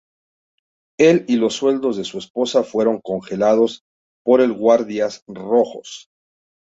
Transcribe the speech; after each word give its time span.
Él 0.99 1.25
y 1.27 1.35
los 1.35 1.53
sueldos 1.53 1.95
de 1.95 2.05
su 2.05 2.17
esposa 2.17 2.63
fueron 2.63 2.99
congelados 3.01 3.83
por 4.25 4.41
el 4.41 4.51
Guardias 4.51 5.23
rojos. 5.27 6.09